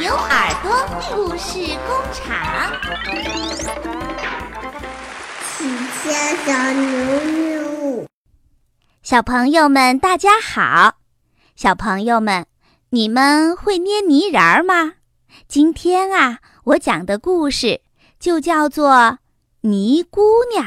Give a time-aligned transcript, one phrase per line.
[0.00, 0.70] 牛耳朵
[1.14, 2.26] 故事工厂。
[5.42, 5.64] 喜
[6.04, 8.06] 家小牛牛，
[9.02, 10.96] 小朋友们，大家好！
[11.54, 12.46] 小朋友们，
[12.90, 14.94] 你们会捏泥人儿吗？
[15.46, 17.80] 今天啊，我讲的故事
[18.18, 18.90] 就叫做
[19.60, 20.20] 《泥姑
[20.52, 20.64] 娘》。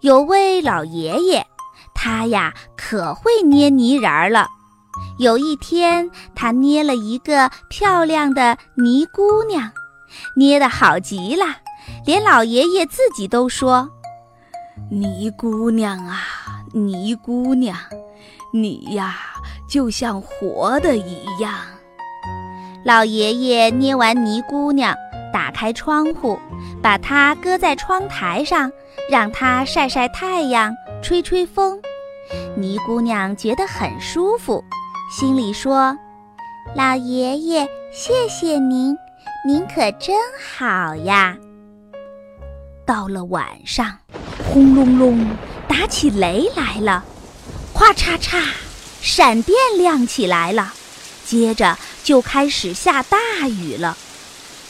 [0.00, 1.46] 有位老爷爷，
[1.94, 4.48] 他呀可会捏泥人儿了。
[5.18, 9.70] 有一天，他捏了一个漂亮的泥姑娘，
[10.36, 11.44] 捏得好极了，
[12.04, 13.88] 连老爷爷自己都说
[14.90, 16.20] ：“泥姑娘啊，
[16.72, 17.76] 泥姑娘，
[18.52, 19.16] 你呀
[19.68, 21.54] 就像活的一样。”
[22.84, 24.94] 老爷爷捏完泥姑娘，
[25.32, 26.38] 打开窗户，
[26.82, 28.70] 把它搁在窗台上。
[29.08, 31.80] 让它晒晒太阳，吹吹风，
[32.56, 34.64] 泥姑娘觉得很舒服，
[35.08, 35.96] 心里说
[36.74, 38.96] ：“老爷爷，谢谢您，
[39.46, 41.36] 您可真好呀。”
[42.84, 43.98] 到了晚上，
[44.50, 45.24] 轰隆隆，
[45.68, 47.04] 打起雷来了，
[47.72, 48.42] 咵嚓嚓，
[49.00, 50.72] 闪电亮起来了，
[51.24, 53.16] 接着就开始下大
[53.48, 53.96] 雨了。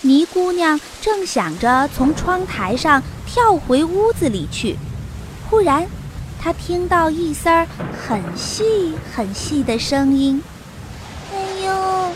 [0.02, 4.76] 泥姑娘正想着从窗台上跳回屋子里去，
[5.48, 5.86] 忽然，
[6.46, 7.48] 她听到一丝
[8.06, 10.40] 很细很细的声音
[11.34, 12.12] ：“哎呦，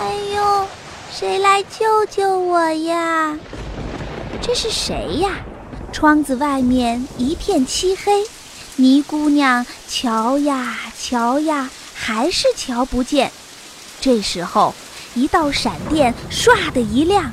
[0.00, 0.66] 哎呦，
[1.12, 3.38] 谁来救救我呀？”
[4.42, 5.30] 这是谁呀？
[5.92, 8.24] 窗子外面一片漆黑，
[8.74, 13.30] 泥姑娘瞧呀瞧呀，还是瞧不见。
[14.00, 14.74] 这时候。
[15.14, 17.32] 一道闪电唰的一亮，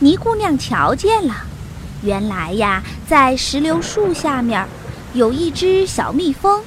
[0.00, 1.34] 泥姑娘瞧见了，
[2.02, 4.66] 原来呀，在石榴树下面
[5.16, 6.62] 有一只小蜜蜂，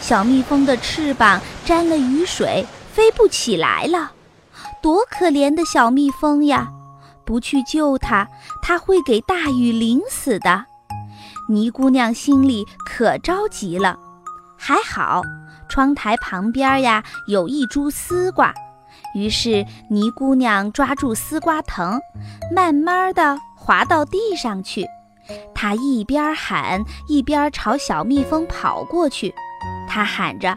[0.00, 4.12] 小蜜蜂的翅膀沾了雨水，飞不起来了，
[4.80, 6.68] 多可怜的小蜜蜂呀！
[7.24, 8.28] 不去救它，
[8.62, 10.66] 它会给大雨淋死的。
[11.48, 13.98] 泥姑娘心里可着急了，
[14.56, 15.22] 还好，
[15.68, 18.54] 窗台旁边呀有一株丝瓜。
[19.16, 21.98] 于是，泥姑娘抓住丝瓜藤，
[22.54, 24.86] 慢慢的滑到地上去。
[25.54, 29.34] 他一边喊，一边朝小蜜蜂跑过去。
[29.88, 30.56] 他喊着：“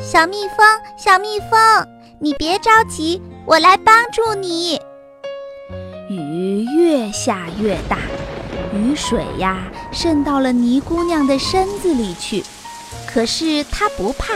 [0.00, 1.86] 小蜜蜂，小蜜蜂，
[2.20, 4.80] 你别着急，我来帮助你。”
[6.08, 7.98] 雨越下越大，
[8.72, 9.58] 雨水呀
[9.92, 12.44] 渗到了泥姑娘的身子里去。
[13.06, 14.34] 可是她不怕，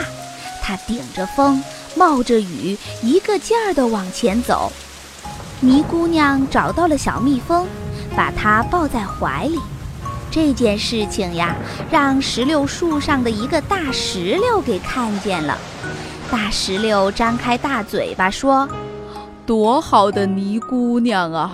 [0.63, 1.63] 她顶着风。
[1.95, 4.73] 冒着雨，一个劲儿地往前走。
[5.61, 7.69] 泥姑娘找到了小蜜蜂，
[8.17, 9.59] 把它抱在怀里。
[10.31, 11.55] 这件事情呀，
[11.91, 15.59] 让石榴树上的一个大石榴给看见了。
[16.31, 18.67] 大石榴张开大嘴巴说
[19.45, 21.53] ：“多好的泥姑娘啊，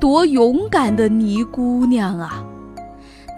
[0.00, 2.42] 多勇敢的泥姑娘啊！”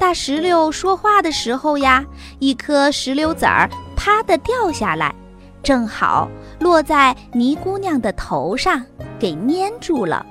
[0.01, 2.03] 大石榴说话的时候呀，
[2.39, 5.15] 一颗石榴籽儿啪的掉下来。
[5.63, 6.27] 正好
[6.59, 8.83] 落在泥姑娘的头上，
[9.19, 10.25] 给粘住了。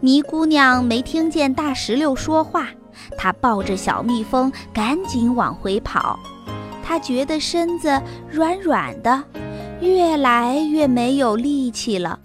[0.00, 2.68] 泥姑娘没听见大石榴说话，
[3.16, 6.18] 她抱着小蜜蜂赶紧往回跑。
[6.82, 9.24] 她觉得身子软软的，
[9.80, 12.18] 越来越没有力气了。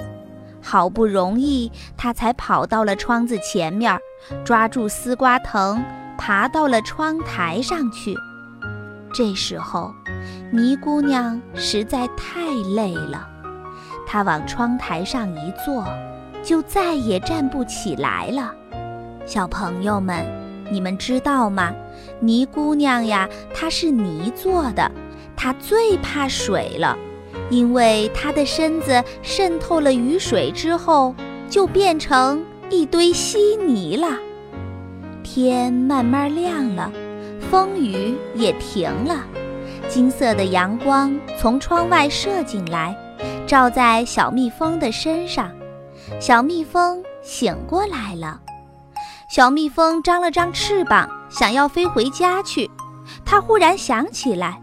[0.62, 3.98] 好不容易，她才跑到了窗子前面，
[4.44, 5.82] 抓住丝瓜藤，
[6.18, 8.16] 爬到了窗台上去。
[9.14, 9.94] 这时候。
[10.52, 13.30] 泥姑娘实在太累了，
[14.08, 15.86] 她往窗台上一坐，
[16.50, 18.52] 就再也站不起来了。
[19.24, 20.26] 小朋友们，
[20.72, 21.72] 你们知道吗？
[22.20, 24.92] 泥姑娘呀，她是泥做的，
[25.38, 26.98] 她最怕水了，
[27.52, 31.14] 因为她的身子渗透了雨水之后，
[31.48, 34.18] 就变成一堆稀泥了。
[35.22, 36.92] 天慢慢亮了，
[37.52, 39.24] 风雨也停了。
[39.88, 42.98] 金色的阳光从窗外射进来，
[43.46, 45.52] 照在小蜜蜂的身上。
[46.20, 48.40] 小蜜蜂醒过来了。
[49.30, 52.70] 小蜜蜂张了张翅膀，想要飞回家去。
[53.26, 54.62] 它忽然想起来，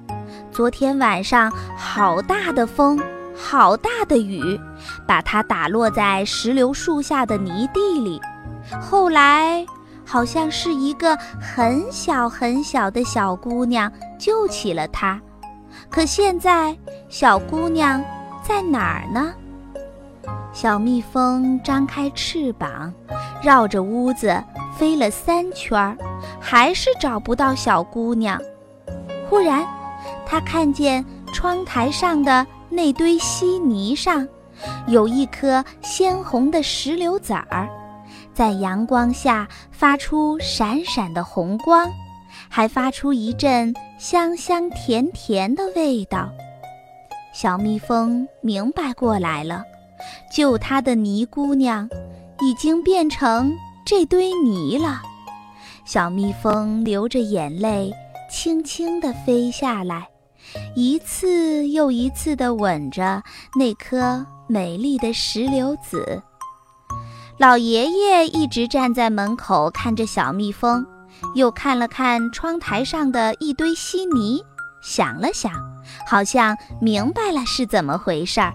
[0.50, 2.98] 昨天晚上好大的风，
[3.36, 4.58] 好大的雨，
[5.06, 8.20] 把它打落在石榴树下的泥地里。
[8.80, 9.66] 后来。
[10.08, 15.20] 好像是一个很小很小的小姑娘救起了她，
[15.90, 16.78] 可现在
[17.08, 18.00] 小姑娘
[18.40, 19.34] 在哪儿呢？
[20.52, 22.92] 小蜜蜂张开翅膀，
[23.42, 24.42] 绕着屋子
[24.76, 25.96] 飞了三圈，
[26.40, 28.40] 还是找不到小姑娘。
[29.28, 29.66] 忽然，
[30.24, 34.26] 它看见窗台上的那堆稀泥上，
[34.86, 37.68] 有一颗鲜红的石榴籽儿，
[38.32, 41.90] 在阳光下发出闪闪的红光，
[42.48, 46.30] 还发出一阵香香甜甜的味道。
[47.34, 49.62] 小蜜蜂明白过来了，
[50.32, 51.88] 救他的泥姑娘
[52.40, 53.52] 已经变成
[53.84, 55.00] 这堆泥了。
[55.84, 57.92] 小蜜蜂流着眼泪，
[58.30, 60.08] 轻轻地飞下来，
[60.74, 63.22] 一次又一次地吻着
[63.58, 66.22] 那颗美丽的石榴籽。
[67.38, 70.84] 老爷爷一直站在门口看着小蜜蜂，
[71.34, 74.42] 又看了看窗台上的一堆稀泥，
[74.82, 75.52] 想了想。
[76.04, 78.52] 好像明白了是怎么回事儿，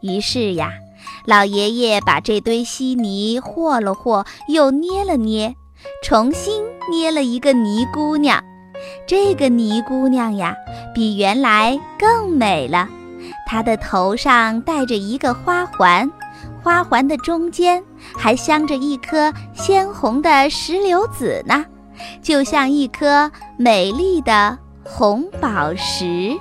[0.00, 0.72] 于是呀，
[1.26, 5.54] 老爷爷把这堆稀泥和了和，又捏了捏，
[6.02, 8.42] 重新捏了一个泥姑娘。
[9.06, 10.54] 这个泥姑娘呀，
[10.94, 12.88] 比原来更美了。
[13.46, 16.08] 她的头上戴着一个花环，
[16.62, 17.82] 花环的中间
[18.16, 21.64] 还镶着一颗鲜红的石榴籽呢，
[22.22, 26.32] 就像一颗美丽的红宝石。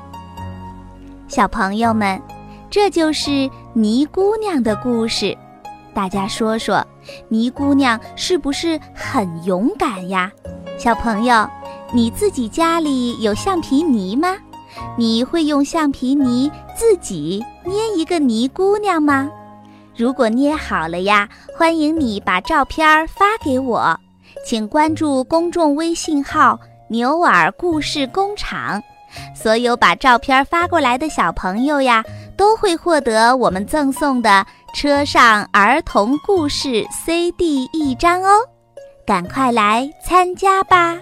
[1.28, 2.22] 小朋友们，
[2.70, 5.36] 这就是泥姑娘的故事。
[5.94, 6.86] 大家说说，
[7.30, 10.32] 泥姑娘是不是很勇敢呀？
[10.78, 11.48] 小朋友，
[11.92, 14.36] 你自己家里有橡皮泥吗？
[14.96, 19.30] 你会用橡皮泥自己捏一个泥姑娘吗？
[19.96, 21.28] 如果捏好了呀，
[21.58, 24.00] 欢迎你把照片发给我，
[24.46, 26.60] 请关注公众微信号
[26.90, 28.80] “牛耳故事工厂”。
[29.34, 32.04] 所有把照片发过来的小朋友呀，
[32.38, 38.30] 都会获得我们赠送的车上儿童故事 CD 一张哦，
[39.06, 40.96] 赶快来参加吧！